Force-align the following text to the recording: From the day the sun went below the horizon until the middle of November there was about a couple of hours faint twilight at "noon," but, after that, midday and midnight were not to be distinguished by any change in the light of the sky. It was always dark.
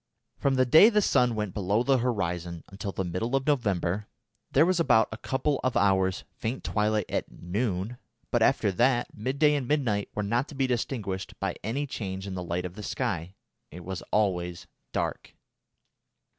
From 0.39 0.55
the 0.55 0.65
day 0.65 0.89
the 0.89 0.99
sun 0.99 1.35
went 1.35 1.53
below 1.53 1.83
the 1.83 1.99
horizon 1.99 2.63
until 2.69 2.91
the 2.91 3.03
middle 3.05 3.35
of 3.35 3.45
November 3.45 4.07
there 4.49 4.65
was 4.65 4.79
about 4.79 5.07
a 5.11 5.17
couple 5.17 5.59
of 5.63 5.77
hours 5.77 6.23
faint 6.31 6.63
twilight 6.63 7.05
at 7.07 7.29
"noon," 7.31 7.99
but, 8.31 8.41
after 8.41 8.71
that, 8.71 9.15
midday 9.15 9.53
and 9.53 9.67
midnight 9.67 10.09
were 10.15 10.23
not 10.23 10.47
to 10.47 10.55
be 10.55 10.65
distinguished 10.65 11.39
by 11.39 11.55
any 11.63 11.85
change 11.85 12.25
in 12.25 12.33
the 12.33 12.41
light 12.41 12.65
of 12.65 12.73
the 12.73 12.81
sky. 12.81 13.35
It 13.69 13.85
was 13.85 14.01
always 14.11 14.65
dark. 14.91 15.35